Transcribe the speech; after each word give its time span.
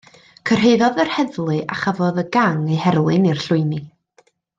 Cyrhaeddodd 0.49 1.01
yr 1.03 1.11
heddlu 1.17 1.57
a 1.75 1.77
chafodd 1.81 2.17
y 2.23 2.25
gang 2.37 2.63
eu 2.73 2.79
herlyn 2.87 3.29
i'r 3.33 3.43
llwyni. 3.45 3.83